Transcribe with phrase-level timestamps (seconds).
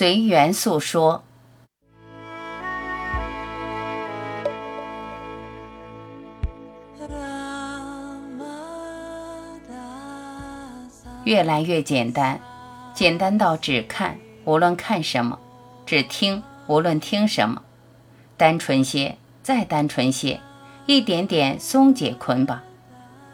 [0.00, 1.22] 随缘诉说。
[11.24, 12.40] 越来越简单，
[12.94, 14.16] 简单到只看，
[14.46, 15.36] 无论看什么；
[15.84, 17.62] 只听，无论听什么。
[18.38, 20.40] 单纯些，再单纯些，
[20.86, 22.58] 一点点松解捆绑。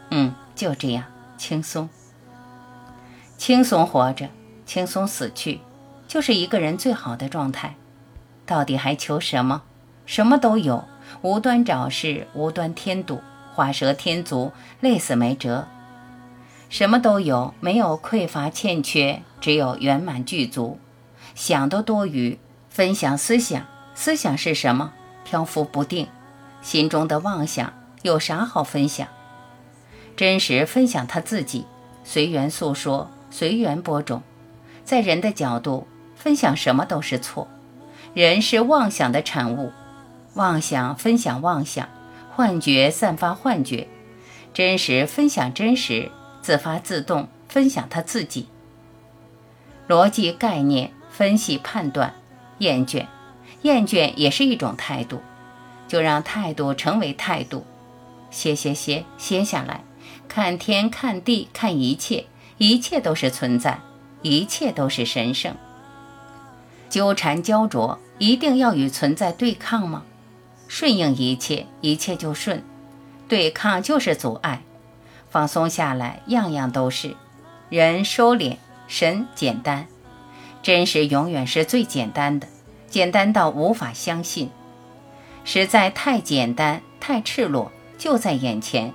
[0.09, 1.05] 嗯，就这样，
[1.37, 1.87] 轻松，
[3.37, 4.27] 轻松活着，
[4.65, 5.61] 轻松死去，
[6.07, 7.75] 就是一个人最好的状态。
[8.45, 9.63] 到底还求什么？
[10.05, 10.85] 什么都有，
[11.21, 13.21] 无端找事，无端添堵，
[13.53, 15.67] 画蛇添足，累死没辙。
[16.69, 20.79] 什么都有，没有匮乏欠缺，只有圆满具足。
[21.35, 24.93] 想都多余，分享思想，思想是什么？
[25.25, 26.07] 漂浮不定，
[26.61, 29.07] 心中的妄想有啥好分享？
[30.15, 31.65] 真实分享他自己，
[32.03, 34.23] 随缘诉说，随缘播种。
[34.85, 35.85] 在人的角度，
[36.17, 37.47] 分享什么都是错。
[38.13, 39.71] 人是妄想的产物，
[40.33, 41.87] 妄想分享妄想，
[42.31, 43.87] 幻觉散发幻觉，
[44.53, 46.11] 真实分享真实。
[46.39, 48.47] 自发自动分享他自己，
[49.89, 52.13] 逻辑概念分析判断，
[52.59, 53.05] 厌倦，
[53.63, 55.21] 厌倦也是一种态度，
[55.89, 57.65] 就让态度成为态度，
[58.31, 59.83] 歇歇歇歇下来，
[60.29, 63.79] 看天看地看一切，一切都是存在，
[64.21, 65.53] 一切都是神圣。
[66.97, 70.01] 纠缠焦灼，一定要与存在对抗吗？
[70.67, 72.61] 顺应一切，一切就顺；
[73.27, 74.63] 对抗就是阻碍。
[75.29, 77.15] 放松下来，样样都是。
[77.69, 79.85] 人收敛，神简单，
[80.63, 82.47] 真实永远是最简单的，
[82.89, 84.49] 简单到无法相信，
[85.43, 88.91] 实在太简单，太赤裸，就在眼前，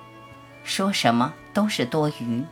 [0.64, 2.42] 说什么都是多余。